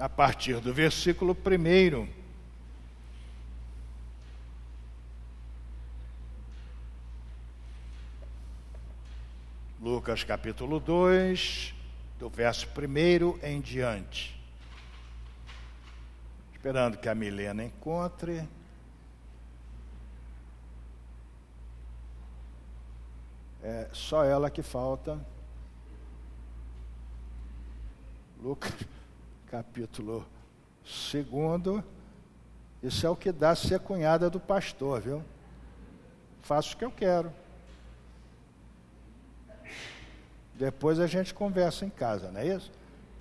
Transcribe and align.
a 0.00 0.08
partir 0.08 0.58
do 0.60 0.72
versículo 0.72 1.36
1. 1.36 2.08
Lucas 9.78 10.24
capítulo 10.24 10.80
2, 10.80 11.74
do 12.18 12.30
verso 12.30 12.66
1 12.66 13.38
em 13.46 13.60
diante. 13.60 14.40
Esperando 16.54 16.96
que 16.96 17.08
a 17.08 17.14
Milena 17.14 17.62
encontre. 17.62 18.48
É 23.62 23.90
só 23.92 24.24
ela 24.24 24.50
que 24.50 24.62
falta. 24.62 25.20
Lucas, 28.42 28.72
capítulo 29.50 30.24
2. 31.12 31.84
Isso 32.84 33.04
é 33.04 33.10
o 33.10 33.16
que 33.16 33.32
dá 33.32 33.54
ser 33.56 33.80
cunhada 33.80 34.30
do 34.30 34.38
pastor, 34.38 35.00
viu? 35.00 35.24
Faço 36.40 36.74
o 36.74 36.78
que 36.78 36.84
eu 36.84 36.90
quero. 36.90 37.32
Depois 40.54 41.00
a 41.00 41.06
gente 41.08 41.34
conversa 41.34 41.84
em 41.84 41.90
casa, 41.90 42.30
não 42.30 42.40
é 42.40 42.46
isso? 42.46 42.70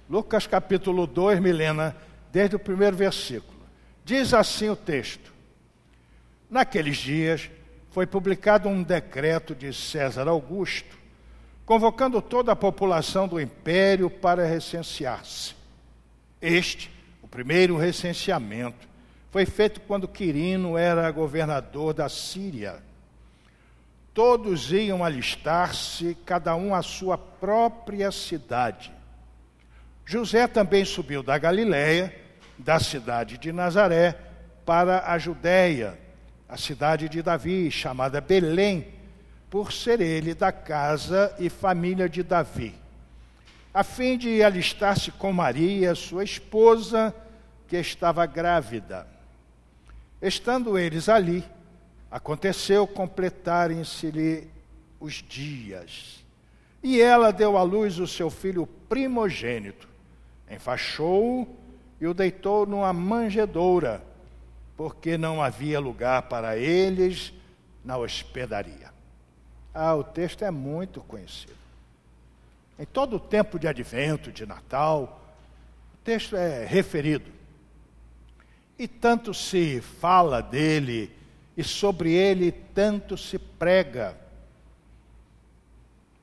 Lucas 0.07 0.45
capítulo 0.45 1.07
2, 1.07 1.39
Milena, 1.39 1.95
desde 2.31 2.55
o 2.55 2.59
primeiro 2.59 2.95
versículo. 2.95 3.59
Diz 4.05 4.31
assim 4.31 4.69
o 4.69 4.75
texto: 4.75 5.33
Naqueles 6.47 6.97
dias 6.97 7.49
foi 7.89 8.05
publicado 8.05 8.69
um 8.69 8.83
decreto 8.83 9.55
de 9.55 9.73
César 9.73 10.27
Augusto, 10.27 10.95
convocando 11.65 12.21
toda 12.21 12.51
a 12.51 12.55
população 12.55 13.27
do 13.27 13.41
império 13.41 14.11
para 14.11 14.45
recensear-se. 14.45 15.58
Este, 16.41 16.91
o 17.21 17.27
primeiro 17.27 17.77
recenseamento, 17.77 18.87
foi 19.31 19.45
feito 19.45 19.81
quando 19.81 20.07
Quirino 20.07 20.77
era 20.77 21.09
governador 21.11 21.93
da 21.93 22.09
Síria. 22.09 22.77
Todos 24.13 24.71
iam 24.71 25.03
alistar-se, 25.03 26.17
cada 26.25 26.55
um 26.55 26.73
à 26.73 26.81
sua 26.81 27.17
própria 27.17 28.11
cidade. 28.11 28.91
José 30.05 30.47
também 30.47 30.83
subiu 30.83 31.21
da 31.21 31.37
Galiléia, 31.37 32.13
da 32.57 32.79
cidade 32.79 33.37
de 33.37 33.51
Nazaré, 33.51 34.17
para 34.65 35.11
a 35.11 35.17
Judéia 35.17 35.97
a 36.49 36.57
cidade 36.57 37.07
de 37.07 37.21
Davi, 37.21 37.69
chamada 37.69 38.19
Belém, 38.19 38.87
por 39.51 39.71
ser 39.71 40.01
ele 40.01 40.33
da 40.33 40.51
casa 40.51 41.33
e 41.37 41.47
família 41.47 42.09
de 42.09 42.23
Davi, 42.23 42.73
a 43.73 43.83
fim 43.83 44.17
de 44.17 44.41
alistar-se 44.41 45.11
com 45.11 45.31
Maria, 45.31 45.93
sua 45.95 46.23
esposa, 46.23 47.13
que 47.67 47.77
estava 47.77 48.25
grávida. 48.25 49.07
Estando 50.21 50.77
eles 50.77 51.07
ali, 51.07 51.43
aconteceu 52.09 52.87
completarem-se-lhe 52.87 54.49
os 54.99 55.23
dias. 55.27 56.25
E 56.81 56.99
ela 56.99 57.31
deu 57.31 57.57
à 57.57 57.63
luz 57.63 57.99
o 57.99 58.07
seu 58.07 58.29
filho 58.29 58.65
primogênito, 58.87 59.87
enfaixou-o 60.49 61.47
e 62.01 62.07
o 62.07 62.13
deitou 62.13 62.65
numa 62.65 62.91
manjedoura 62.91 64.03
porque 64.79 65.17
não 65.17 65.43
havia 65.43 65.77
lugar 65.77 66.21
para 66.23 66.55
eles 66.55 67.33
na 67.83 67.97
hospedaria. 67.97 68.89
Ah, 69.73 69.93
o 69.93 70.05
texto 70.05 70.45
é 70.45 70.49
muito 70.49 71.01
conhecido. 71.01 71.58
Em 72.79 72.85
todo 72.85 73.17
o 73.17 73.19
tempo 73.19 73.59
de 73.59 73.67
advento, 73.67 74.31
de 74.31 74.45
Natal, 74.45 75.21
o 75.93 75.97
texto 75.97 76.35
é 76.35 76.65
referido. 76.65 77.29
E 78.77 78.87
tanto 78.87 79.33
se 79.33 79.81
fala 79.81 80.41
dele, 80.41 81.13
e 81.57 81.63
sobre 81.63 82.13
ele 82.13 82.51
tanto 82.51 83.17
se 83.17 83.37
prega. 83.37 84.17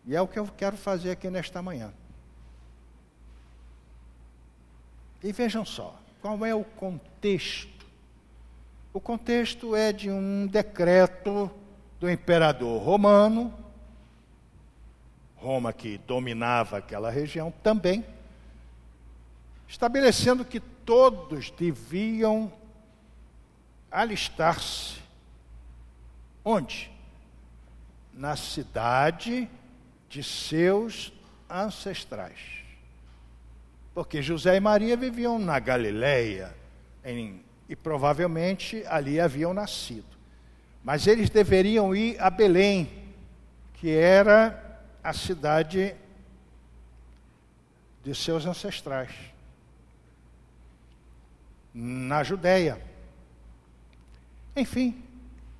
E 0.06 0.16
é 0.16 0.22
o 0.22 0.26
que 0.26 0.38
eu 0.38 0.47
quero 0.56 0.76
fazer 0.76 1.10
aqui 1.10 1.28
nesta 1.28 1.60
manhã. 1.60 1.92
E 5.22 5.30
vejam 5.32 5.64
só, 5.64 5.94
qual 6.22 6.47
é 6.47 6.54
o 6.54 6.64
contexto 6.64 7.76
o 8.97 9.00
contexto 9.00 9.76
é 9.76 9.92
de 9.92 10.10
um 10.10 10.47
decreto 10.47 11.50
do 12.00 12.10
imperador 12.10 12.82
romano, 12.82 13.53
Roma 15.46 15.72
que 15.72 15.98
dominava 15.98 16.78
aquela 16.78 17.08
região 17.08 17.52
também, 17.62 18.04
estabelecendo 19.68 20.44
que 20.44 20.58
todos 20.58 21.50
deviam 21.52 22.52
alistar-se. 23.88 24.96
Onde? 26.44 26.90
Na 28.12 28.34
cidade 28.34 29.48
de 30.08 30.24
seus 30.24 31.12
ancestrais. 31.48 32.40
Porque 33.94 34.20
José 34.20 34.56
e 34.56 34.60
Maria 34.60 34.96
viviam 34.96 35.38
na 35.38 35.60
Galileia, 35.60 36.52
em 37.04 37.40
e 37.68 37.74
provavelmente 37.74 38.84
ali 38.86 39.20
haviam 39.20 39.52
nascido. 39.52 40.16
Mas 40.84 41.06
eles 41.06 41.30
deveriam 41.30 41.94
ir 41.94 42.20
a 42.20 42.30
Belém, 42.30 42.88
que 43.74 43.90
era 43.90 44.66
a 45.06 45.12
cidade 45.12 45.94
de 48.02 48.14
seus 48.14 48.44
ancestrais, 48.44 49.10
na 51.72 52.24
Judéia. 52.24 52.80
Enfim, 54.56 55.00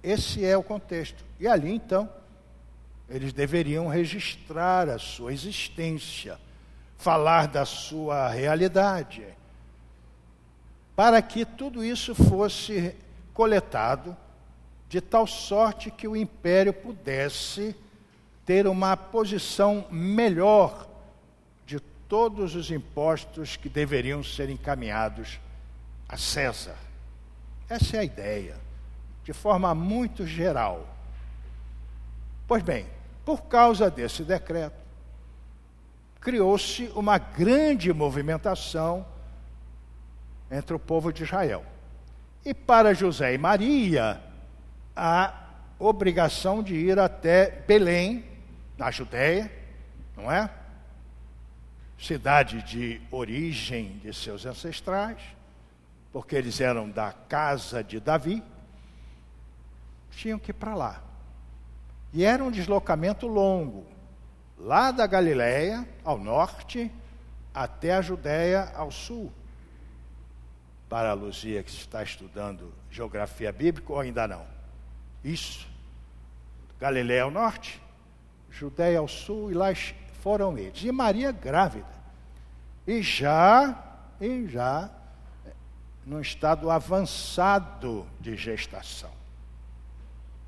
esse 0.02 0.44
é 0.44 0.56
o 0.56 0.62
contexto. 0.62 1.24
E 1.38 1.46
ali 1.46 1.72
então, 1.72 2.10
eles 3.08 3.32
deveriam 3.32 3.86
registrar 3.86 4.88
a 4.88 4.98
sua 4.98 5.32
existência, 5.32 6.40
falar 6.98 7.46
da 7.46 7.64
sua 7.64 8.28
realidade 8.28 9.24
para 10.96 11.20
que 11.20 11.44
tudo 11.44 11.84
isso 11.84 12.14
fosse 12.14 12.96
coletado 13.34 14.16
de 14.88 15.00
tal 15.00 15.26
sorte 15.26 15.90
que 15.90 16.08
o 16.08 16.16
império 16.16 16.72
pudesse 16.72 17.76
ter 18.46 18.68
uma 18.68 18.96
posição 18.96 19.84
melhor 19.90 20.88
de 21.66 21.80
todos 21.80 22.54
os 22.54 22.70
impostos 22.70 23.56
que 23.56 23.68
deveriam 23.68 24.22
ser 24.22 24.48
encaminhados 24.48 25.40
a 26.08 26.16
César. 26.16 26.76
Essa 27.68 27.96
é 27.96 28.00
a 28.00 28.04
ideia, 28.04 28.56
de 29.24 29.32
forma 29.32 29.74
muito 29.74 30.24
geral. 30.24 30.86
Pois 32.46 32.62
bem, 32.62 32.86
por 33.24 33.42
causa 33.42 33.90
desse 33.90 34.22
decreto, 34.22 34.86
criou-se 36.20 36.84
uma 36.94 37.18
grande 37.18 37.92
movimentação 37.92 39.04
entre 40.48 40.76
o 40.76 40.78
povo 40.78 41.12
de 41.12 41.24
Israel. 41.24 41.64
E 42.44 42.54
para 42.54 42.94
José 42.94 43.34
e 43.34 43.38
Maria, 43.38 44.20
a 44.94 45.34
obrigação 45.80 46.62
de 46.62 46.76
ir 46.76 46.98
até 47.00 47.50
Belém, 47.66 48.35
na 48.76 48.91
Judéia, 48.91 49.50
não 50.16 50.31
é? 50.31 50.50
Cidade 51.98 52.62
de 52.62 53.00
origem 53.10 53.98
de 53.98 54.12
seus 54.12 54.44
ancestrais, 54.44 55.19
porque 56.12 56.37
eles 56.37 56.60
eram 56.60 56.91
da 56.91 57.12
casa 57.12 57.82
de 57.82 57.98
Davi, 57.98 58.42
tinham 60.10 60.38
que 60.38 60.50
ir 60.50 60.54
para 60.54 60.75
lá. 60.75 61.03
E 62.12 62.25
era 62.25 62.42
um 62.42 62.50
deslocamento 62.50 63.26
longo, 63.26 63.87
lá 64.59 64.91
da 64.91 65.06
Galiléia 65.06 65.87
ao 66.04 66.19
norte, 66.19 66.91
até 67.54 67.94
a 67.94 68.03
Judéia 68.03 68.72
ao 68.75 68.91
sul 68.91 69.32
para 70.88 71.11
a 71.11 71.14
Luzia 71.14 71.62
que 71.62 71.70
está 71.70 72.02
estudando 72.02 72.73
geografia 72.90 73.50
bíblica 73.50 73.93
ou 73.93 74.00
ainda 74.00 74.28
não? 74.28 74.46
Isso. 75.25 75.67
Galiléia 76.78 77.25
ao 77.25 77.31
norte, 77.31 77.81
Judéia 78.58 78.99
ao 78.99 79.08
sul, 79.08 79.50
e 79.50 79.55
lá 79.55 79.69
foram 80.23 80.56
eles. 80.56 80.82
E 80.82 80.91
Maria 80.91 81.31
grávida. 81.31 81.87
E 82.87 83.03
já, 83.03 83.79
e 84.20 84.47
já, 84.47 84.91
num 86.06 86.20
estado 86.20 86.70
avançado 86.70 88.06
de 88.19 88.37
gestação. 88.37 89.11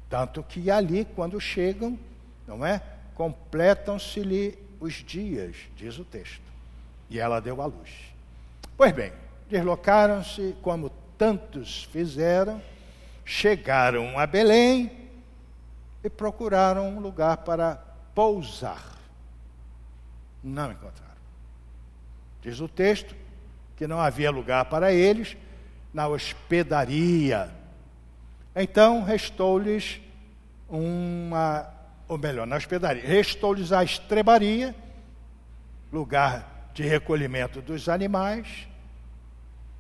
Tanto 0.09 0.43
que 0.43 0.71
ali, 0.71 1.05
quando 1.05 1.39
chegam, 1.39 1.99
não 2.47 2.65
é? 2.65 2.81
Completam-se-lhe 3.15 4.59
os 4.81 4.95
dias, 4.95 5.57
diz 5.77 5.99
o 5.99 6.05
texto. 6.05 6.41
E 7.11 7.19
ela 7.19 7.41
deu 7.41 7.61
à 7.61 7.67
luz. 7.67 7.91
Pois 8.77 8.93
bem, 8.93 9.13
deslocaram-se, 9.51 10.57
como 10.63 10.91
tantos 11.19 11.85
fizeram, 11.85 12.63
chegaram 13.25 14.19
a 14.19 14.27
Belém 14.27 14.91
e 16.03 16.09
procuraram 16.09 16.89
um 16.89 17.01
lugar 17.01 17.39
para 17.39 17.88
pousar. 18.19 18.99
Não 20.43 20.73
encontraram. 20.73 21.23
Diz 22.43 22.59
o 22.59 22.67
texto 22.67 23.15
que 23.77 23.87
não 23.87 24.01
havia 24.01 24.29
lugar 24.29 24.65
para 24.65 24.93
eles 24.93 25.37
na 25.95 26.09
hospedaria. 26.09 27.49
Então 28.57 29.05
restou-lhes 29.05 30.01
uma, 30.69 31.73
ou 32.09 32.19
melhor, 32.19 32.45
na 32.45 32.57
hospedaria, 32.57 33.07
restou-lhes 33.07 33.71
a 33.71 33.85
estrebaria, 33.85 34.75
lugar 35.93 36.73
de 36.75 36.83
recolhimento 36.83 37.63
dos 37.63 37.89
animais, 37.89 38.67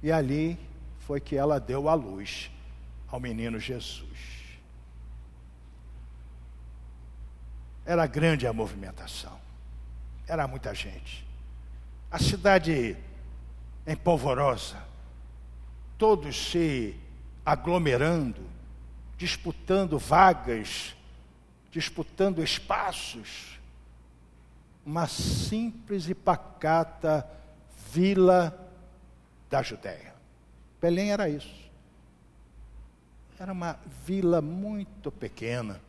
e 0.00 0.12
ali 0.12 0.56
foi 1.00 1.20
que 1.20 1.34
ela 1.34 1.58
deu 1.58 1.88
a 1.88 1.94
luz 1.94 2.52
ao 3.08 3.18
menino 3.18 3.58
Jesus. 3.58 4.37
Era 7.88 8.06
grande 8.06 8.46
a 8.46 8.52
movimentação, 8.52 9.40
era 10.26 10.46
muita 10.46 10.74
gente. 10.74 11.26
A 12.10 12.18
cidade 12.18 12.94
em 13.86 13.96
polvorosa, 13.96 14.76
todos 15.96 16.50
se 16.50 16.94
aglomerando, 17.46 18.42
disputando 19.16 19.98
vagas, 19.98 20.94
disputando 21.70 22.42
espaços. 22.42 23.58
Uma 24.84 25.06
simples 25.06 26.10
e 26.10 26.14
pacata 26.14 27.26
vila 27.90 28.70
da 29.48 29.62
Judéia. 29.62 30.14
Belém 30.78 31.10
era 31.10 31.26
isso. 31.26 31.70
Era 33.38 33.50
uma 33.50 33.78
vila 34.04 34.42
muito 34.42 35.10
pequena, 35.10 35.80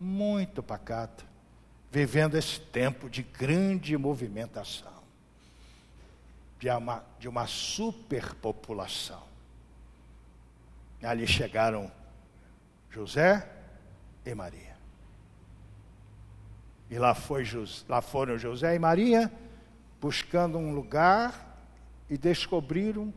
muito 0.00 0.62
pacata, 0.62 1.24
vivendo 1.90 2.36
esse 2.36 2.58
tempo 2.58 3.10
de 3.10 3.22
grande 3.22 3.96
movimentação 3.96 5.00
de 6.60 6.68
uma, 6.68 7.04
de 7.18 7.28
uma 7.28 7.46
superpopulação. 7.46 9.22
Ali 11.02 11.26
chegaram 11.26 11.90
José 12.90 13.48
e 14.24 14.34
Maria. 14.34 14.76
E 16.90 16.98
lá, 16.98 17.14
foi, 17.14 17.44
lá 17.88 18.02
foram 18.02 18.36
José 18.36 18.74
e 18.74 18.78
Maria 18.78 19.32
buscando 20.00 20.58
um 20.58 20.74
lugar 20.74 21.56
e 22.10 22.18
descobriram 22.18 23.12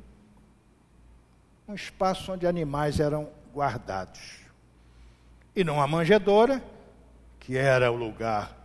um 1.67 1.73
espaço 1.73 2.31
onde 2.31 2.47
animais 2.47 2.99
eram 2.99 3.29
guardados. 3.53 4.39
E 5.55 5.63
numa 5.63 5.87
manjedoura, 5.87 6.63
que 7.43 7.57
era 7.57 7.91
o 7.91 7.95
lugar 7.95 8.57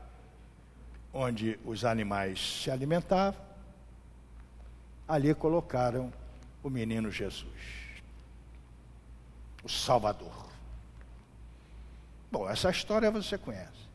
onde 1.13 1.59
os 1.65 1.85
animais 1.85 2.63
se 2.63 2.71
alimentavam, 2.71 3.41
ali 5.07 5.35
colocaram 5.35 6.13
o 6.63 6.71
menino 6.71 7.11
Jesus, 7.11 7.49
o 9.65 9.69
Salvador. 9.69 10.49
Bom, 12.31 12.49
essa 12.49 12.71
história 12.71 13.11
você 13.11 13.37
conhece. 13.37 13.89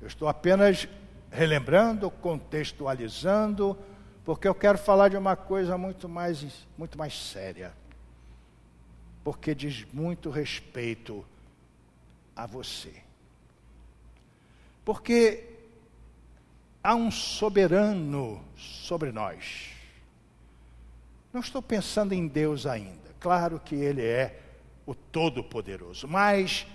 Eu 0.00 0.06
estou 0.06 0.28
apenas 0.28 0.86
relembrando, 1.30 2.08
contextualizando, 2.10 3.76
porque 4.24 4.46
eu 4.46 4.54
quero 4.54 4.78
falar 4.78 5.08
de 5.08 5.16
uma 5.16 5.34
coisa 5.34 5.76
muito 5.76 6.08
mais, 6.08 6.66
muito 6.78 6.96
mais 6.96 7.18
séria. 7.18 7.72
Porque 9.24 9.54
diz 9.56 9.84
muito 9.92 10.30
respeito 10.30 11.26
a 12.36 12.46
você. 12.46 13.09
Porque 14.90 15.44
há 16.82 16.96
um 16.96 17.12
soberano 17.12 18.42
sobre 18.56 19.12
nós. 19.12 19.70
Não 21.32 21.40
estou 21.40 21.62
pensando 21.62 22.12
em 22.12 22.26
Deus 22.26 22.66
ainda. 22.66 23.14
Claro 23.20 23.60
que 23.60 23.76
Ele 23.76 24.04
é 24.04 24.42
o 24.84 24.92
Todo-Poderoso, 24.92 26.08
mas 26.08 26.66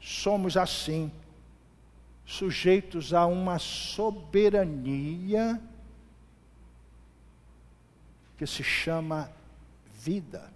somos 0.00 0.56
assim, 0.56 1.10
sujeitos 2.24 3.12
a 3.12 3.26
uma 3.26 3.58
soberania 3.58 5.60
que 8.38 8.46
se 8.46 8.62
chama 8.62 9.32
vida. 9.94 10.48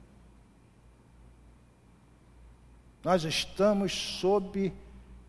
Nós 3.03 3.25
estamos 3.25 3.93
sob 3.93 4.73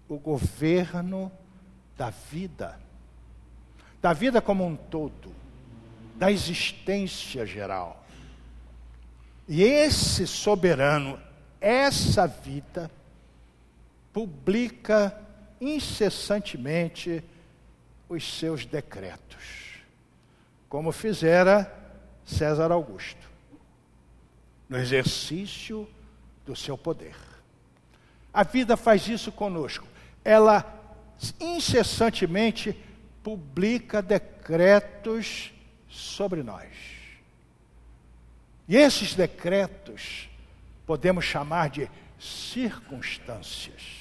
o 0.07 0.19
governo 0.19 1.31
da 1.99 2.09
vida, 2.09 2.79
da 4.01 4.13
vida 4.13 4.41
como 4.41 4.65
um 4.65 4.73
todo, 4.73 5.35
da 6.15 6.31
existência 6.31 7.45
geral. 7.45 8.05
E 9.45 9.61
esse 9.61 10.25
soberano, 10.25 11.19
essa 11.59 12.25
vida, 12.25 12.89
publica 14.13 15.19
incessantemente 15.59 17.21
os 18.07 18.39
seus 18.39 18.65
decretos, 18.65 19.81
como 20.69 20.93
fizera 20.93 21.69
César 22.23 22.71
Augusto, 22.71 23.29
no 24.69 24.77
exercício 24.77 25.85
do 26.45 26.55
seu 26.55 26.77
poder. 26.77 27.17
A 28.33 28.43
vida 28.43 28.77
faz 28.77 29.05
isso 29.09 29.33
conosco. 29.33 29.85
Ela 30.23 30.78
incessantemente 31.39 32.75
publica 33.23 34.01
decretos 34.01 35.53
sobre 35.87 36.43
nós. 36.43 36.69
E 38.67 38.75
esses 38.75 39.15
decretos 39.15 40.29
podemos 40.85 41.25
chamar 41.25 41.69
de 41.69 41.89
circunstâncias. 42.19 43.99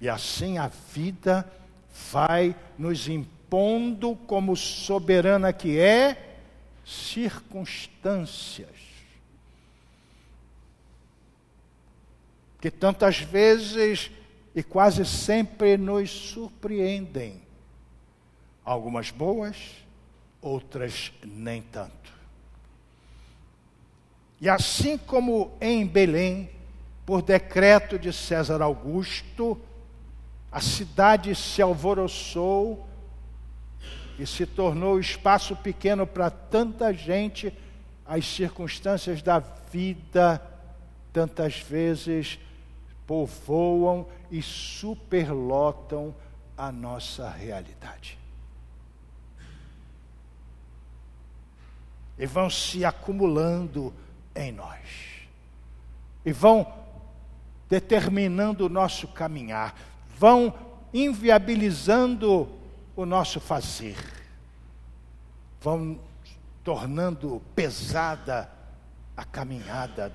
E 0.00 0.08
assim 0.08 0.56
a 0.56 0.68
vida 0.68 1.46
vai 2.10 2.56
nos 2.78 3.06
impondo, 3.06 4.16
como 4.26 4.56
soberana 4.56 5.52
que 5.52 5.78
é, 5.78 6.38
circunstâncias. 6.86 8.89
Que 12.60 12.70
tantas 12.70 13.18
vezes 13.18 14.10
e 14.54 14.62
quase 14.62 15.04
sempre 15.04 15.76
nos 15.76 16.10
surpreendem. 16.10 17.40
Algumas 18.64 19.10
boas, 19.10 19.56
outras 20.40 21.12
nem 21.24 21.62
tanto. 21.62 22.12
E 24.40 24.48
assim 24.48 24.96
como 24.96 25.52
em 25.60 25.86
Belém, 25.86 26.50
por 27.04 27.22
decreto 27.22 27.98
de 27.98 28.12
César 28.12 28.62
Augusto, 28.62 29.60
a 30.50 30.60
cidade 30.60 31.34
se 31.34 31.62
alvoroçou 31.62 32.86
e 34.18 34.26
se 34.26 34.44
tornou 34.46 34.98
espaço 34.98 35.54
pequeno 35.56 36.06
para 36.06 36.30
tanta 36.30 36.92
gente, 36.92 37.52
as 38.04 38.26
circunstâncias 38.26 39.22
da 39.22 39.38
vida 39.38 40.42
tantas 41.12 41.58
vezes 41.58 42.38
povoam 43.10 44.06
e 44.30 44.40
superlotam 44.40 46.14
a 46.56 46.70
nossa 46.70 47.28
realidade. 47.28 48.20
e 52.16 52.26
vão 52.26 52.50
se 52.50 52.84
acumulando 52.84 53.94
em 54.36 54.52
nós, 54.52 55.26
e 56.22 56.32
vão 56.32 56.70
determinando 57.66 58.66
o 58.66 58.68
nosso 58.68 59.08
caminhar, 59.08 59.74
vão 60.18 60.52
inviabilizando 60.92 62.46
o 62.94 63.06
nosso 63.06 63.40
fazer, 63.40 63.96
vão 65.62 65.98
tornando 66.62 67.40
pesada 67.54 68.52
a 69.16 69.24
caminhada, 69.24 70.12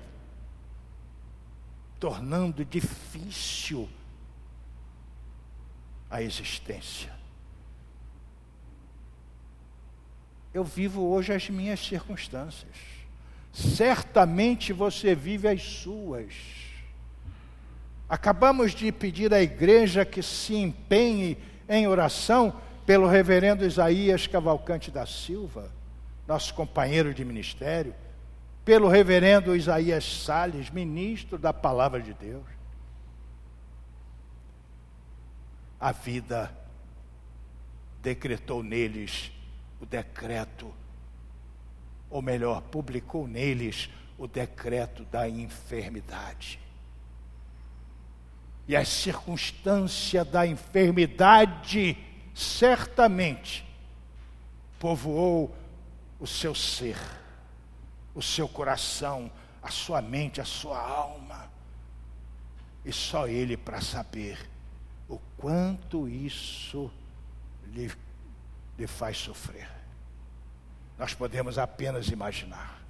tornando 1.98 2.64
difícil 2.64 3.88
a 6.10 6.22
existência. 6.22 7.12
Eu 10.52 10.64
vivo 10.64 11.02
hoje 11.02 11.32
as 11.32 11.48
minhas 11.50 11.80
circunstâncias. 11.80 12.72
Certamente 13.52 14.72
você 14.72 15.14
vive 15.14 15.48
as 15.48 15.62
suas. 15.62 16.32
Acabamos 18.08 18.74
de 18.74 18.90
pedir 18.92 19.34
à 19.34 19.42
igreja 19.42 20.04
que 20.04 20.22
se 20.22 20.54
empenhe 20.54 21.36
em 21.68 21.86
oração 21.86 22.58
pelo 22.86 23.08
reverendo 23.08 23.66
Isaías 23.66 24.26
Cavalcante 24.26 24.90
da 24.90 25.04
Silva, 25.04 25.70
nosso 26.26 26.54
companheiro 26.54 27.12
de 27.12 27.24
ministério, 27.24 27.94
pelo 28.66 28.88
reverendo 28.88 29.54
Isaías 29.54 30.04
Sales, 30.04 30.70
ministro 30.70 31.38
da 31.38 31.52
palavra 31.52 32.02
de 32.02 32.12
Deus. 32.12 32.44
A 35.78 35.92
vida 35.92 36.52
decretou 38.02 38.64
neles 38.64 39.30
o 39.80 39.86
decreto, 39.86 40.74
ou 42.10 42.20
melhor, 42.20 42.60
publicou 42.60 43.28
neles 43.28 43.88
o 44.18 44.26
decreto 44.26 45.04
da 45.04 45.28
enfermidade. 45.28 46.58
E 48.66 48.74
a 48.74 48.84
circunstância 48.84 50.24
da 50.24 50.44
enfermidade 50.44 51.96
certamente 52.34 53.64
povoou 54.80 55.54
o 56.18 56.26
seu 56.26 56.52
ser, 56.52 56.98
o 58.16 58.22
seu 58.22 58.48
coração, 58.48 59.30
a 59.62 59.70
sua 59.70 60.00
mente, 60.00 60.40
a 60.40 60.44
sua 60.44 60.80
alma. 60.80 61.50
E 62.82 62.90
só 62.90 63.28
Ele 63.28 63.58
para 63.58 63.82
saber 63.82 64.48
o 65.06 65.18
quanto 65.36 66.08
isso 66.08 66.90
lhe, 67.66 67.92
lhe 68.78 68.86
faz 68.86 69.18
sofrer. 69.18 69.70
Nós 70.98 71.12
podemos 71.12 71.58
apenas 71.58 72.08
imaginar. 72.08 72.80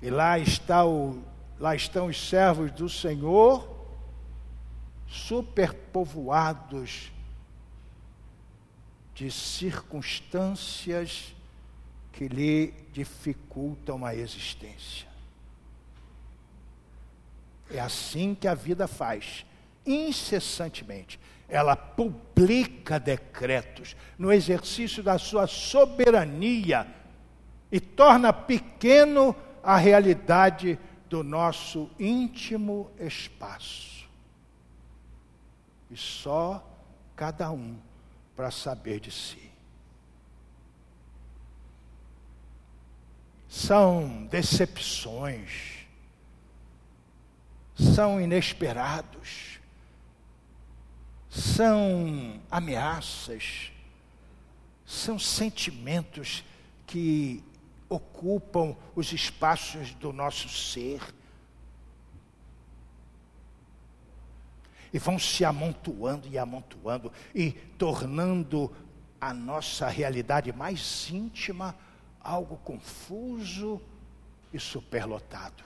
E 0.00 0.10
lá 0.10 0.38
está 0.38 0.86
o, 0.86 1.20
lá 1.58 1.74
estão 1.74 2.06
os 2.06 2.28
servos 2.28 2.70
do 2.70 2.88
Senhor, 2.88 3.68
superpovoados 5.08 7.10
de 9.12 9.28
circunstâncias 9.28 11.34
que 12.12 12.28
lhe 12.28 12.72
dificultam 12.92 14.04
a 14.04 14.14
existência. 14.14 15.08
É 17.70 17.78
assim 17.78 18.34
que 18.34 18.48
a 18.48 18.54
vida 18.54 18.88
faz, 18.88 19.44
incessantemente. 19.86 21.20
Ela 21.48 21.76
publica 21.76 22.98
decretos 22.98 23.96
no 24.18 24.32
exercício 24.32 25.02
da 25.02 25.18
sua 25.18 25.46
soberania 25.46 26.86
e 27.70 27.80
torna 27.80 28.32
pequeno 28.32 29.34
a 29.62 29.76
realidade 29.76 30.78
do 31.08 31.22
nosso 31.22 31.90
íntimo 31.98 32.90
espaço. 32.98 34.08
E 35.90 35.96
só 35.96 36.64
cada 37.16 37.50
um 37.50 37.76
para 38.36 38.50
saber 38.50 39.00
de 39.00 39.10
si. 39.10 39.47
São 43.48 44.26
decepções, 44.26 45.86
são 47.74 48.20
inesperados, 48.20 49.58
são 51.30 52.40
ameaças, 52.50 53.72
são 54.84 55.18
sentimentos 55.18 56.44
que 56.86 57.42
ocupam 57.88 58.76
os 58.94 59.12
espaços 59.12 59.94
do 59.94 60.12
nosso 60.12 60.48
ser. 60.48 61.00
E 64.92 64.98
vão 64.98 65.18
se 65.18 65.44
amontoando 65.44 66.28
e 66.28 66.38
amontoando 66.38 67.12
e 67.34 67.52
tornando 67.78 68.74
a 69.20 69.34
nossa 69.34 69.88
realidade 69.88 70.52
mais 70.52 71.10
íntima 71.10 71.74
algo 72.20 72.56
confuso 72.58 73.80
e 74.52 74.58
superlotado. 74.58 75.64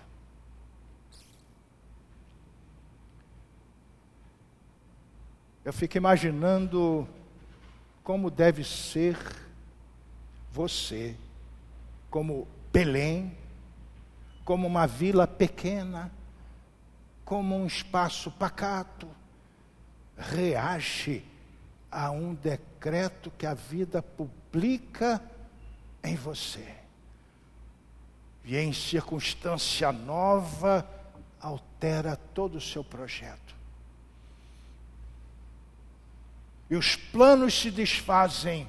Eu 5.64 5.73
fico 5.73 5.97
imaginando 5.97 7.09
como 8.02 8.30
deve 8.30 8.64
ser 8.64 9.16
você, 10.50 11.16
como 12.11 12.49
Belém, 12.73 13.37
como 14.44 14.66
uma 14.66 14.87
vila 14.87 15.26
pequena 15.26 16.11
como 17.32 17.56
um 17.56 17.66
espaço 17.66 18.30
pacato, 18.30 19.09
reage 20.18 21.25
a 21.90 22.11
um 22.11 22.35
decreto 22.35 23.32
que 23.38 23.47
a 23.47 23.54
vida 23.54 24.02
publica 24.02 25.18
em 26.02 26.14
você. 26.14 26.75
E 28.44 28.56
em 28.56 28.73
circunstância 28.73 29.92
nova, 29.92 30.88
altera 31.40 32.16
todo 32.16 32.56
o 32.56 32.61
seu 32.61 32.82
projeto. 32.82 33.54
E 36.68 36.76
os 36.76 36.97
planos 36.97 37.61
se 37.61 37.71
desfazem, 37.71 38.68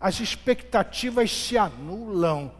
as 0.00 0.20
expectativas 0.20 1.30
se 1.30 1.56
anulam, 1.56 2.52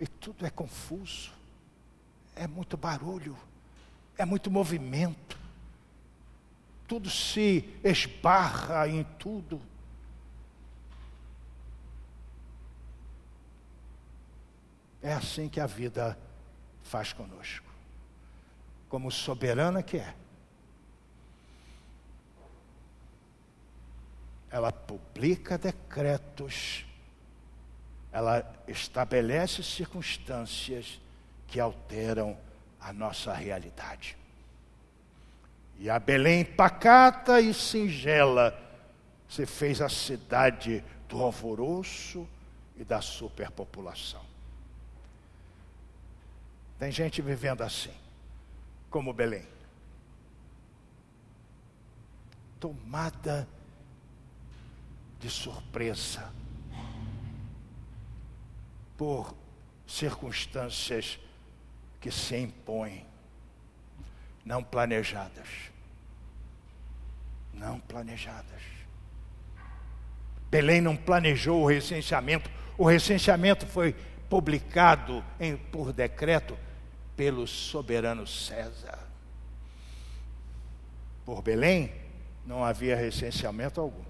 e 0.00 0.06
tudo 0.06 0.44
é 0.44 0.50
confuso 0.50 1.34
é 2.36 2.46
muito 2.46 2.76
barulho, 2.76 3.36
é 4.18 4.24
muito 4.24 4.50
movimento, 4.50 5.38
tudo 6.86 7.08
se 7.08 7.68
esbarra 7.82 8.88
em 8.88 9.04
tudo. 9.18 9.60
É 15.04 15.12
assim 15.12 15.50
que 15.50 15.60
a 15.60 15.66
vida 15.66 16.18
faz 16.82 17.12
conosco, 17.12 17.66
como 18.88 19.10
soberana 19.10 19.82
que 19.82 19.98
é. 19.98 20.14
Ela 24.50 24.72
publica 24.72 25.58
decretos, 25.58 26.86
ela 28.10 28.50
estabelece 28.66 29.62
circunstâncias 29.62 30.98
que 31.48 31.60
alteram 31.60 32.38
a 32.80 32.90
nossa 32.90 33.34
realidade. 33.34 34.16
E 35.78 35.90
a 35.90 35.98
Belém 35.98 36.46
pacata 36.46 37.42
e 37.42 37.52
singela 37.52 38.58
se 39.28 39.44
fez 39.44 39.82
a 39.82 39.88
cidade 39.90 40.82
do 41.06 41.22
alvoroço 41.22 42.26
e 42.74 42.84
da 42.84 43.02
superpopulação. 43.02 44.33
Tem 46.84 46.92
gente 46.92 47.22
vivendo 47.22 47.62
assim, 47.62 47.94
como 48.90 49.14
Belém. 49.14 49.46
Tomada 52.60 53.48
de 55.18 55.30
surpresa 55.30 56.30
por 58.98 59.34
circunstâncias 59.86 61.18
que 62.02 62.10
se 62.10 62.36
impõem, 62.36 63.06
não 64.44 64.62
planejadas. 64.62 65.48
Não 67.54 67.80
planejadas. 67.80 68.60
Belém 70.50 70.82
não 70.82 70.98
planejou 70.98 71.62
o 71.62 71.66
recenseamento, 71.66 72.50
o 72.76 72.84
recenseamento 72.84 73.66
foi 73.66 73.94
publicado 74.28 75.24
em, 75.40 75.56
por 75.56 75.90
decreto 75.90 76.58
pelo 77.16 77.46
soberano 77.46 78.26
César. 78.26 78.98
Por 81.24 81.42
Belém 81.42 81.92
não 82.44 82.64
havia 82.64 82.96
recenseamento 82.96 83.80
algum. 83.80 84.04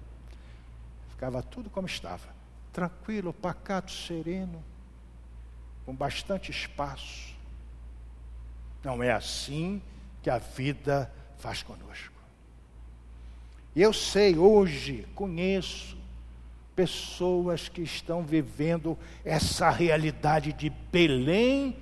Ficava 1.09 1.41
tudo 1.41 1.69
como 1.69 1.87
estava, 1.87 2.27
tranquilo, 2.73 3.31
pacato, 3.31 3.91
sereno, 3.91 4.63
com 5.85 5.95
bastante 5.95 6.51
espaço. 6.51 7.33
Não 8.83 9.01
é 9.01 9.11
assim 9.11 9.81
que 10.21 10.29
a 10.29 10.37
vida 10.37 11.11
faz 11.37 11.63
conosco. 11.63 12.13
Eu 13.75 13.93
sei 13.93 14.37
hoje, 14.37 15.07
conheço 15.15 15.97
pessoas 16.75 17.69
que 17.69 17.81
estão 17.81 18.23
vivendo 18.23 18.97
essa 19.23 19.69
realidade 19.69 20.51
de 20.51 20.69
Belém 20.69 21.77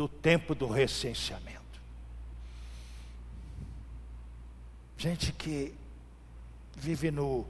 do 0.00 0.08
tempo 0.08 0.54
do 0.54 0.66
recenseamento. 0.66 1.78
Gente 4.96 5.30
que 5.30 5.74
vive 6.74 7.10
no, 7.10 7.46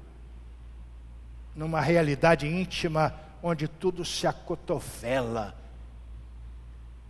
numa 1.55 1.81
realidade 1.81 2.49
íntima 2.49 3.15
onde 3.41 3.69
tudo 3.69 4.05
se 4.05 4.27
acotovela, 4.27 5.57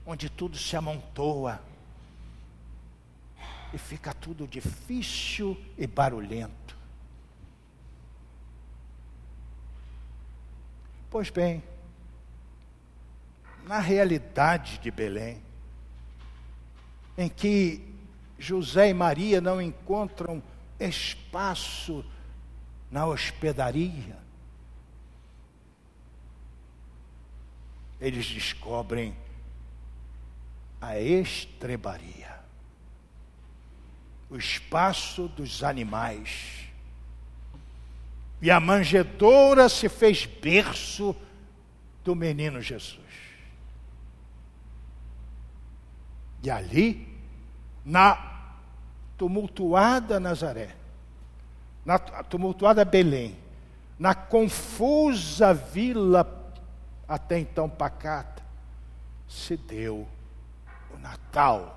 onde 0.05 0.29
tudo 0.29 0.59
se 0.59 0.77
amontoa 0.77 1.59
e 3.73 3.79
fica 3.79 4.13
tudo 4.13 4.47
difícil 4.47 5.59
e 5.79 5.87
barulhento. 5.87 6.77
Pois 11.09 11.31
bem, 11.31 11.63
na 13.71 13.79
realidade 13.79 14.79
de 14.79 14.91
Belém, 14.91 15.41
em 17.17 17.29
que 17.29 17.81
José 18.37 18.89
e 18.89 18.93
Maria 18.93 19.41
não 19.41 19.63
encontram 19.63 20.43
espaço 20.81 22.05
na 22.91 23.07
hospedaria, 23.07 24.19
eles 28.01 28.27
descobrem 28.27 29.17
a 30.81 30.99
estrebaria, 30.99 32.41
o 34.29 34.37
espaço 34.37 35.29
dos 35.29 35.63
animais. 35.63 36.67
E 38.43 38.51
a 38.51 38.59
manjedoura 38.59 39.69
se 39.69 39.89
fez 39.89 40.27
berço 40.27 41.15
do 42.03 42.17
menino 42.17 42.61
Jesus. 42.61 43.10
E 46.43 46.51
ali, 46.51 47.07
na 47.85 48.31
tumultuada 49.17 50.19
Nazaré, 50.19 50.75
na 51.85 51.99
tumultuada 51.99 52.85
Belém, 52.85 53.37
na 53.99 54.15
confusa 54.15 55.53
vila 55.53 56.55
até 57.07 57.39
então 57.39 57.69
pacata, 57.69 58.43
se 59.29 59.57
deu 59.57 60.09
o 60.95 60.99
Natal. 60.99 61.77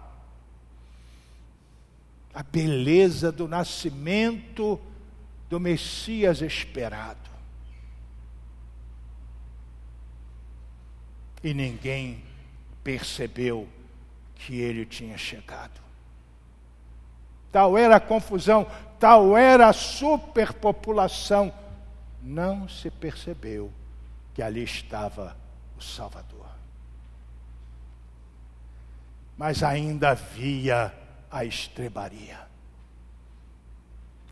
A 2.34 2.42
beleza 2.42 3.32
do 3.32 3.48
nascimento 3.48 4.80
do 5.50 5.60
Messias 5.60 6.42
esperado. 6.42 7.30
E 11.44 11.54
ninguém 11.54 12.24
percebeu 12.84 13.68
que 14.46 14.60
ele 14.60 14.86
tinha 14.86 15.18
chegado. 15.18 15.82
Tal 17.52 17.78
era 17.78 17.96
a 17.96 18.00
confusão, 18.00 18.68
tal 19.00 19.38
era 19.38 19.70
a 19.70 19.74
superpopulação, 19.74 21.54
não 22.22 22.68
se 22.68 22.90
percebeu 22.90 23.72
que 24.34 24.42
ali 24.42 24.64
estava 24.64 25.38
o 25.78 25.82
Salvador. 25.82 26.48
Mas 29.38 29.64
ainda 29.64 30.12
havia 30.12 30.94
a 31.32 31.46
estrebaria, 31.46 32.40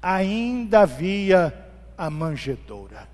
ainda 0.02 0.82
havia 0.82 1.70
a 1.98 2.10
manjedoura, 2.10 3.08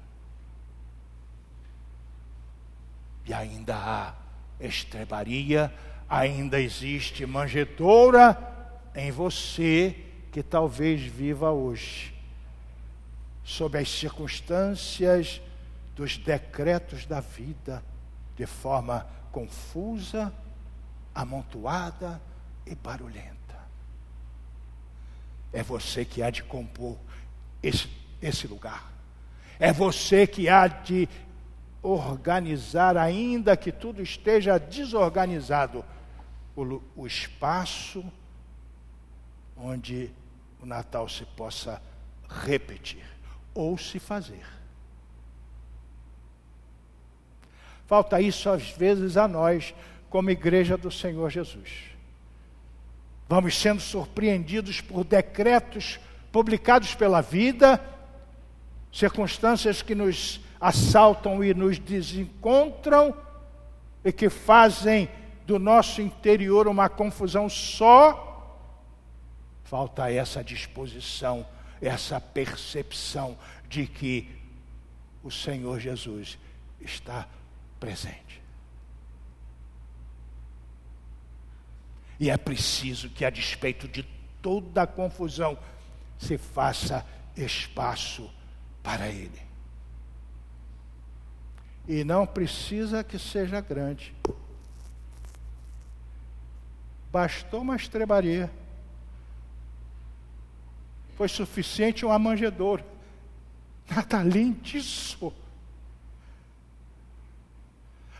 e 3.25 3.33
ainda 3.33 3.75
há 3.75 4.13
estrebaria 4.59 5.73
ainda 6.09 6.59
existe 6.59 7.25
manjedoura 7.25 8.37
em 8.95 9.11
você 9.11 9.95
que 10.31 10.41
talvez 10.41 11.01
viva 11.01 11.51
hoje, 11.51 12.13
sob 13.43 13.77
as 13.77 13.89
circunstâncias 13.89 15.41
dos 15.95 16.17
decretos 16.17 17.05
da 17.05 17.19
vida, 17.19 17.83
de 18.35 18.45
forma 18.45 19.07
confusa, 19.31 20.33
amontoada 21.13 22.21
e 22.65 22.75
barulhenta. 22.75 23.35
É 25.51 25.63
você 25.63 26.05
que 26.05 26.21
há 26.21 26.29
de 26.29 26.43
compor 26.43 26.97
esse, 27.63 27.89
esse 28.21 28.47
lugar. 28.47 28.91
É 29.59 29.73
você 29.73 30.27
que 30.27 30.47
há 30.47 30.67
de 30.67 31.09
organizar, 31.81 32.97
ainda 32.97 33.57
que 33.57 33.71
tudo 33.71 34.01
esteja 34.01 34.59
desorganizado 34.59 35.83
o, 36.57 36.81
o 36.95 37.05
espaço 37.05 38.03
onde 39.55 40.11
o 40.59 40.65
Natal 40.65 41.07
se 41.07 41.23
possa 41.23 41.81
repetir 42.27 43.05
ou 43.53 43.77
se 43.77 43.99
fazer. 43.99 44.45
Falta 47.85 48.19
isso 48.19 48.49
às 48.49 48.71
vezes 48.71 49.15
a 49.15 49.27
nós, 49.27 49.73
como 50.09 50.29
igreja 50.29 50.75
do 50.75 50.91
Senhor 50.91 51.29
Jesus. 51.29 51.85
Vamos 53.29 53.57
sendo 53.57 53.79
surpreendidos 53.79 54.81
por 54.81 55.03
decretos 55.03 55.99
publicados 56.31 56.93
pela 56.95 57.21
vida, 57.21 57.81
circunstâncias 58.91 59.81
que 59.81 59.95
nos 59.95 60.41
assaltam 60.59 61.43
e 61.43 61.53
nos 61.53 61.79
desencontram 61.79 63.15
e 64.03 64.11
que 64.11 64.29
fazem 64.29 65.09
do 65.47 65.57
nosso 65.57 66.01
interior 66.01 66.67
uma 66.67 66.89
confusão 66.89 67.49
só, 67.49 68.61
falta 69.63 70.11
essa 70.11 70.43
disposição, 70.43 71.47
essa 71.81 72.19
percepção 72.19 73.37
de 73.69 73.87
que 73.87 74.29
o 75.23 75.31
Senhor 75.31 75.79
Jesus 75.79 76.37
está 76.81 77.25
presente. 77.79 78.41
E 82.19 82.29
é 82.29 82.35
preciso 82.35 83.09
que, 83.09 83.23
a 83.23 83.29
despeito 83.29 83.87
de 83.87 84.03
toda 84.41 84.81
a 84.81 84.87
confusão, 84.87 85.57
se 86.19 86.37
faça 86.37 87.05
espaço 87.37 88.29
para 88.83 89.07
Ele. 89.07 89.41
E 91.87 92.03
não 92.03 92.27
precisa 92.27 93.01
que 93.01 93.17
seja 93.17 93.61
grande. 93.61 94.13
Bastou 97.11 97.61
uma 97.61 97.75
estrebaria. 97.75 98.51
Foi 101.15 101.27
suficiente 101.27 102.05
uma 102.05 102.19
manjedoura. 102.19 102.85
Nada 103.89 104.19
além 104.19 104.53
disso. 104.53 105.33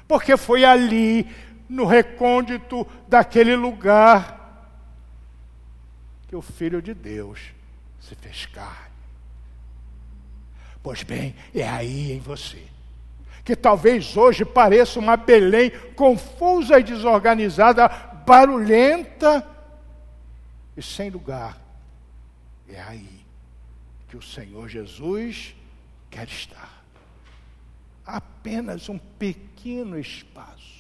Porque 0.08 0.38
foi 0.38 0.64
ali, 0.64 1.30
no 1.68 1.86
recôndito 1.86 2.88
daquele 3.08 3.56
lugar, 3.56 4.36
que 6.28 6.36
o 6.36 6.42
Filho 6.42 6.82
de 6.82 6.94
Deus 6.94 7.52
se 8.00 8.16
fez 8.16 8.46
carne. 8.46 8.88
Pois 10.82 11.04
bem, 11.04 11.36
é 11.54 11.68
aí 11.68 12.14
em 12.14 12.20
você 12.20 12.64
que 13.48 13.56
talvez 13.56 14.18
hoje 14.18 14.44
pareça 14.44 15.00
uma 15.00 15.16
Belém 15.16 15.72
confusa 15.96 16.82
e 16.82 16.84
desorganizada, 16.84 17.88
barulhenta 18.28 19.48
e 20.76 20.84
sem 20.84 21.10
lugar. 21.10 21.58
É 22.68 22.82
aí 22.82 23.26
que 24.10 24.18
o 24.18 24.22
Senhor 24.22 24.68
Jesus 24.68 25.56
quer 26.10 26.28
estar. 26.28 26.84
Apenas 28.06 28.90
um 28.90 28.98
pequeno 28.98 29.98
espaço 29.98 30.78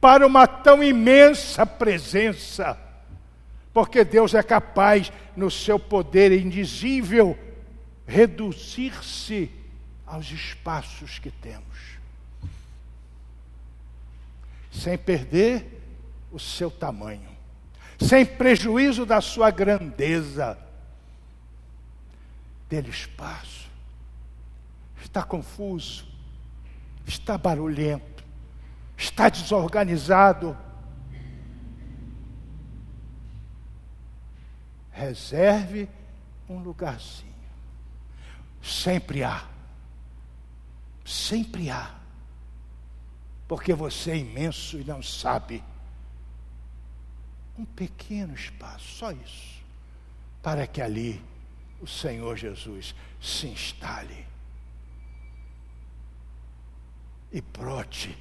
para 0.00 0.26
uma 0.26 0.46
tão 0.46 0.82
imensa 0.82 1.66
presença, 1.66 2.78
porque 3.74 4.04
Deus 4.04 4.32
é 4.32 4.42
capaz, 4.42 5.12
no 5.36 5.50
seu 5.50 5.78
poder 5.78 6.32
indizível, 6.32 7.38
reduzir-se 8.06 9.50
aos 10.06 10.30
espaços 10.30 11.18
que 11.18 11.30
temos 11.30 11.99
sem 14.70 14.96
perder 14.96 15.82
o 16.30 16.38
seu 16.38 16.70
tamanho, 16.70 17.28
sem 17.98 18.24
prejuízo 18.24 19.04
da 19.04 19.20
sua 19.20 19.50
grandeza. 19.50 20.56
Dele 22.68 22.88
espaço. 22.88 23.68
Está 25.02 25.24
confuso, 25.24 26.06
está 27.04 27.36
barulhento, 27.36 28.24
está 28.96 29.28
desorganizado. 29.28 30.56
Reserve 34.92 35.88
um 36.48 36.58
lugarzinho. 36.58 37.30
Sempre 38.62 39.24
há. 39.24 39.48
Sempre 41.04 41.70
há 41.70 41.99
porque 43.50 43.74
você 43.74 44.12
é 44.12 44.16
imenso 44.16 44.78
e 44.78 44.84
não 44.84 45.02
sabe. 45.02 45.60
Um 47.58 47.64
pequeno 47.64 48.32
espaço, 48.32 48.86
só 48.94 49.10
isso, 49.10 49.60
para 50.40 50.68
que 50.68 50.80
ali 50.80 51.20
o 51.80 51.86
Senhor 51.86 52.36
Jesus 52.36 52.94
se 53.20 53.48
instale 53.48 54.24
e 57.32 57.40
brote 57.40 58.16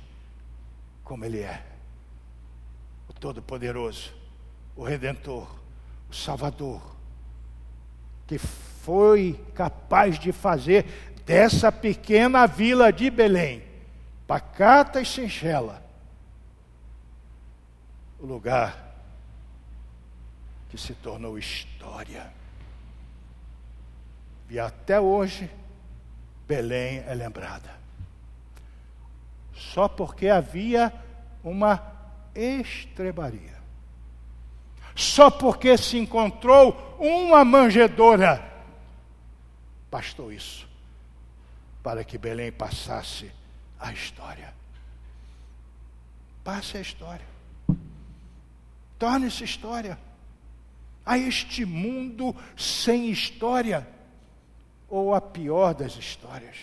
como 1.04 1.24
Ele 1.24 1.42
é 1.42 1.64
o 3.08 3.14
Todo-Poderoso, 3.14 4.12
o 4.76 4.84
Redentor, 4.84 5.48
o 6.10 6.14
Salvador, 6.16 6.82
que 8.26 8.40
foi 8.40 9.40
capaz 9.54 10.18
de 10.18 10.32
fazer 10.32 11.14
dessa 11.24 11.72
pequena 11.72 12.48
vila 12.48 12.92
de 12.92 13.12
Belém 13.12 13.69
pacata 14.30 15.02
e 15.02 15.06
singela, 15.08 15.84
o 18.20 18.28
lugar 18.28 18.94
que 20.70 20.78
se 20.78 20.94
tornou 20.94 21.36
história. 21.36 22.32
E 24.48 24.60
até 24.60 25.02
hoje, 25.02 25.50
Belém 26.48 27.04
é 27.08 27.16
lembrada. 27.16 27.72
Só 29.52 29.88
porque 29.88 30.28
havia 30.28 30.94
uma 31.44 31.82
estrebaria. 32.36 33.58
Só 34.94 35.32
porque 35.32 35.76
se 35.76 35.98
encontrou 35.98 36.96
uma 37.00 37.44
manjedoura. 37.44 38.48
Bastou 39.90 40.32
isso 40.32 40.70
para 41.82 42.04
que 42.04 42.16
Belém 42.16 42.52
passasse 42.52 43.39
a 43.80 43.94
história. 43.94 44.54
Passe 46.44 46.78
a 46.78 46.82
história. 46.82 47.26
Torne-se 48.98 49.44
história. 49.44 49.98
A 51.06 51.18
este 51.18 51.66
mundo 51.66 52.36
sem 52.58 53.10
história, 53.10 53.88
ou 54.90 55.16
a 55.16 55.22
pior 55.22 55.74
das 55.74 55.96
histórias. 55.96 56.58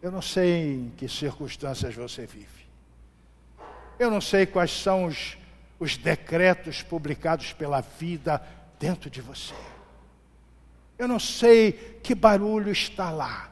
Eu 0.00 0.10
não 0.10 0.22
sei 0.22 0.74
em 0.74 0.90
que 0.96 1.08
circunstâncias 1.08 1.94
você 1.94 2.26
vive. 2.26 2.66
Eu 3.98 4.10
não 4.10 4.20
sei 4.20 4.46
quais 4.46 4.70
são 4.70 5.04
os, 5.04 5.36
os 5.78 5.96
decretos 5.96 6.82
publicados 6.82 7.52
pela 7.52 7.80
vida 7.80 8.42
dentro 8.78 9.08
de 9.08 9.20
você. 9.20 9.54
Eu 11.02 11.08
não 11.08 11.18
sei 11.18 11.72
que 12.00 12.14
barulho 12.14 12.70
está 12.70 13.10
lá, 13.10 13.50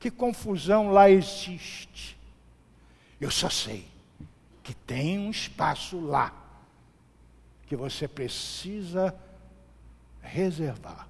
que 0.00 0.10
confusão 0.10 0.90
lá 0.90 1.10
existe. 1.10 2.18
Eu 3.20 3.30
só 3.30 3.50
sei 3.50 3.86
que 4.62 4.72
tem 4.72 5.18
um 5.18 5.30
espaço 5.30 6.00
lá 6.00 6.32
que 7.66 7.76
você 7.76 8.08
precisa 8.08 9.14
reservar 10.22 11.06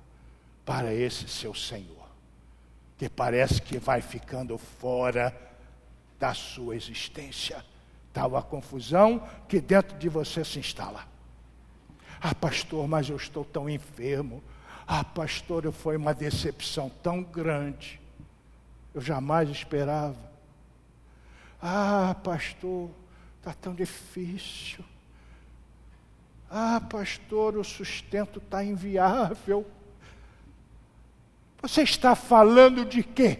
para 0.64 0.92
esse 0.92 1.28
seu 1.28 1.54
Senhor, 1.54 2.08
que 2.98 3.08
parece 3.08 3.62
que 3.62 3.78
vai 3.78 4.00
ficando 4.00 4.58
fora 4.58 5.32
da 6.18 6.34
sua 6.34 6.74
existência. 6.74 7.64
Tal 8.12 8.36
a 8.36 8.42
confusão 8.42 9.24
que 9.48 9.60
dentro 9.60 9.96
de 9.98 10.08
você 10.08 10.44
se 10.44 10.58
instala. 10.58 11.06
Ah, 12.20 12.34
pastor, 12.34 12.88
mas 12.88 13.08
eu 13.08 13.16
estou 13.16 13.44
tão 13.44 13.70
enfermo. 13.70 14.42
Ah, 14.86 15.04
pastor, 15.04 15.70
foi 15.72 15.96
uma 15.96 16.14
decepção 16.14 16.90
tão 17.02 17.22
grande. 17.22 18.00
Eu 18.94 19.00
jamais 19.00 19.48
esperava. 19.48 20.16
Ah, 21.60 22.14
pastor, 22.22 22.90
está 23.38 23.54
tão 23.54 23.74
difícil. 23.74 24.84
Ah, 26.50 26.80
pastor, 26.80 27.56
o 27.56 27.64
sustento 27.64 28.38
está 28.38 28.62
inviável. 28.62 29.66
Você 31.62 31.82
está 31.82 32.14
falando 32.14 32.84
de 32.84 33.02
quê? 33.02 33.38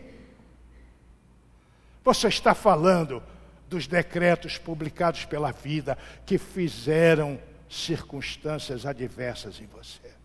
Você 2.04 2.28
está 2.28 2.54
falando 2.54 3.22
dos 3.68 3.86
decretos 3.86 4.58
publicados 4.58 5.24
pela 5.24 5.50
vida 5.50 5.98
que 6.24 6.38
fizeram 6.38 7.38
circunstâncias 7.68 8.86
adversas 8.86 9.60
em 9.60 9.66
você. 9.66 10.21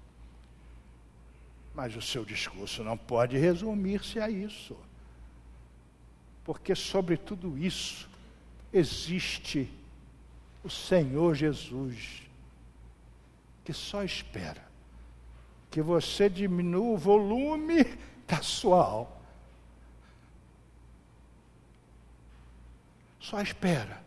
Mas 1.78 1.96
o 1.96 2.02
seu 2.02 2.26
discurso 2.26 2.84
não 2.84 2.98
pode 2.98 3.38
resumir-se 3.38 4.20
a 4.20 4.28
isso. 4.28 4.76
Porque 6.44 6.74
sobre 6.74 7.18
tudo 7.18 7.56
isso 7.56 8.10
existe 8.74 9.72
o 10.63 10.72
Senhor 10.72 11.36
Jesus, 11.36 12.24
que 13.63 13.72
só 13.74 14.04
espera 14.04 14.66
que 15.70 15.80
você 15.80 16.28
diminua 16.28 16.96
o 16.96 16.98
volume 16.98 17.86
da 18.26 18.42
sua 18.42 18.84
alma. 18.84 19.18
Só 23.20 23.40
espera 23.40 24.02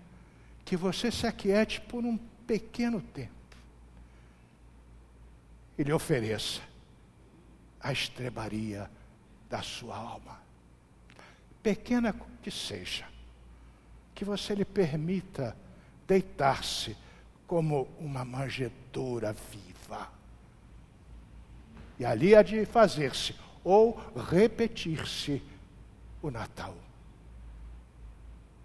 que 0.65 0.77
você 0.77 1.13
se 1.13 1.25
aquiete 1.25 1.81
por 1.83 2.05
um 2.05 2.19
pequeno 2.49 3.01
tempo. 3.01 3.31
E 5.79 5.85
lhe 5.85 5.93
ofereça 5.93 6.69
a 7.81 7.93
estrebaria 7.93 8.91
da 9.49 9.63
sua 9.63 9.97
alma. 9.97 10.41
Pequena 11.63 12.15
que 12.43 12.51
seja, 12.51 13.07
que 14.15 14.25
você 14.25 14.55
lhe 14.55 14.65
permita 14.65 15.57
deitar-se 16.07 16.97
como 17.47 17.89
uma 17.99 18.25
manjedoura 18.25 19.33
viva. 19.33 20.09
E 21.99 22.05
ali 22.05 22.35
há 22.35 22.43
de 22.43 22.65
fazer-se 22.65 23.35
ou 23.63 24.01
repetir-se 24.31 25.43
o 26.23 26.31
Natal. 26.31 26.75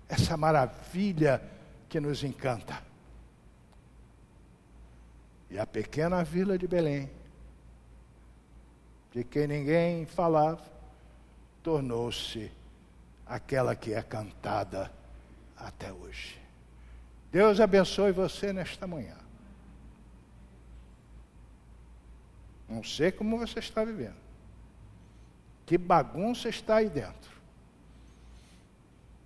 Essa 0.07 0.37
maravilha 0.37 1.41
que 1.89 1.99
nos 1.99 2.23
encanta. 2.23 2.81
E 5.49 5.57
a 5.57 5.65
pequena 5.65 6.23
vila 6.23 6.57
de 6.57 6.67
Belém 6.67 7.09
de 9.15 9.23
quem 9.23 9.47
ninguém 9.47 10.05
falava, 10.05 10.61
tornou-se 11.63 12.51
aquela 13.25 13.73
que 13.73 13.93
é 13.93 14.03
cantada 14.03 14.91
até 15.55 15.89
hoje. 15.93 16.37
Deus 17.31 17.61
abençoe 17.61 18.11
você 18.11 18.51
nesta 18.51 18.85
manhã. 18.85 19.15
Não 22.67 22.83
sei 22.83 23.09
como 23.09 23.37
você 23.37 23.59
está 23.59 23.85
vivendo. 23.85 24.17
Que 25.65 25.77
bagunça 25.77 26.49
está 26.49 26.75
aí 26.75 26.89
dentro. 26.89 27.31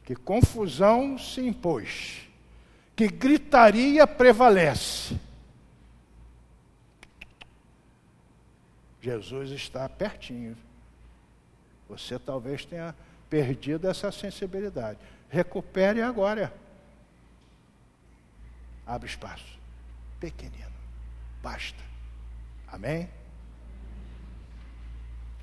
Que 0.04 0.15
confusão 0.15 1.17
se 1.17 1.41
impôs. 1.41 2.28
Que 2.95 3.08
gritaria 3.08 4.06
prevalece. 4.06 5.19
Jesus 9.02 9.52
está 9.52 9.88
pertinho. 9.88 10.58
Você 11.88 12.20
talvez 12.20 12.66
tenha 12.66 12.96
perdido 13.30 13.88
essa 13.88 14.12
sensibilidade. 14.12 15.00
Recupere 15.30 16.02
agora. 16.02 16.54
Abre 18.86 19.08
espaço. 19.08 19.60
Pequenino. 20.20 20.74
Basta. 21.42 21.82
Amém? 22.68 23.10